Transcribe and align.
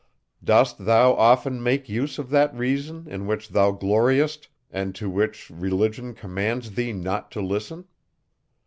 Dost 0.43 0.83
thou 0.85 1.13
often 1.13 1.61
make 1.61 1.87
use 1.87 2.17
of 2.17 2.31
that 2.31 2.51
reason, 2.55 3.05
in 3.07 3.27
which 3.27 3.49
thou 3.49 3.69
gloriest, 3.69 4.47
and 4.71 4.95
to 4.95 5.07
which 5.07 5.51
religion 5.51 6.15
commands 6.15 6.71
thee 6.71 6.91
not 6.91 7.29
to 7.29 7.39
listen? 7.39 7.85